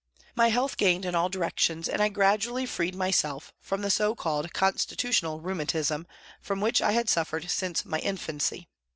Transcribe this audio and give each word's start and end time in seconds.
My 0.35 0.47
health 0.47 0.77
gained 0.77 1.05
in 1.05 1.13
all 1.13 1.29
directions 1.29 1.87
and 1.87 2.01
I 2.01 2.09
gradually 2.09 2.65
freed 2.65 2.95
myself 2.95 3.53
from 3.59 3.83
the 3.83 3.91
so 3.91 4.15
called" 4.15 4.51
constitutional" 4.53 5.39
rheumatism 5.41 6.07
from 6.41 6.59
which 6.59 6.81
I 6.81 6.93
had 6.93 7.07
suffered 7.07 7.51
since 7.51 7.85
my 7.85 7.99
infancy. 7.99 8.67